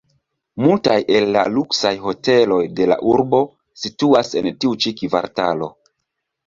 [0.67, 3.43] Multaj el la luksaj hoteloj de la urbo
[3.85, 5.75] situas en tiu ĉi kvartalo.